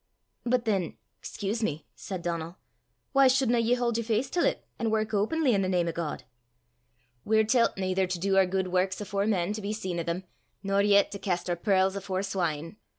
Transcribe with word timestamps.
"But 0.43 0.65
then 0.65 0.97
excuse 1.19 1.61
me," 1.61 1.85
said 1.95 2.23
Donal," 2.23 2.57
why 3.13 3.27
shouldna 3.27 3.59
ye 3.59 3.75
haud 3.75 3.97
yer 3.99 4.03
face 4.03 4.31
til 4.31 4.41
't, 4.45 4.57
an' 4.79 4.89
wark 4.89 5.13
openly, 5.13 5.53
i' 5.53 5.59
the 5.59 5.69
name 5.69 5.87
o' 5.87 5.91
God?" 5.91 6.23
"We're 7.23 7.43
tellt 7.43 7.77
naither 7.77 8.07
to 8.07 8.19
du 8.19 8.35
oor 8.35 8.47
guid 8.47 8.69
warks 8.69 8.99
afore 8.99 9.27
men 9.27 9.53
to 9.53 9.61
be 9.61 9.73
seen 9.73 9.99
o' 9.99 10.03
them, 10.03 10.23
nor 10.63 10.81
yet 10.81 11.11
to 11.11 11.19
cast 11.19 11.49
oor 11.51 11.55
pearls 11.55 11.95
afore 11.95 12.23
swine. 12.23 12.77